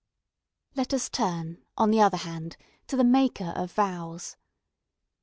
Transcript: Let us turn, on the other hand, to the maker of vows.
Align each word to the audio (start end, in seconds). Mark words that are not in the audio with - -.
Let 0.73 0.95
us 0.95 1.09
turn, 1.09 1.61
on 1.77 1.91
the 1.91 2.01
other 2.01 2.17
hand, 2.17 2.57
to 2.87 2.95
the 2.97 3.03
maker 3.03 3.53
of 3.55 3.71
vows. 3.73 4.35